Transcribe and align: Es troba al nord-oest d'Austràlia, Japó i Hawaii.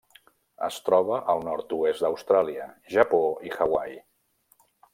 Es 0.67 0.77
troba 0.85 1.19
al 1.33 1.43
nord-oest 1.49 2.03
d'Austràlia, 2.05 2.65
Japó 2.97 3.21
i 3.51 3.55
Hawaii. 3.59 4.03